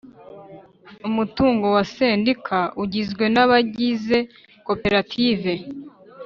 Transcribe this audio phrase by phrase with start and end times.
[1.07, 4.17] Umutungo wa Sendika ugizwe na bagize
[4.67, 5.53] koperative